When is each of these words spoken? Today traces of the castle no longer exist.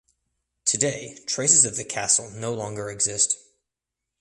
Today 0.65 1.19
traces 1.27 1.63
of 1.63 1.75
the 1.77 1.83
castle 1.83 2.31
no 2.31 2.55
longer 2.55 2.89
exist. 2.89 3.37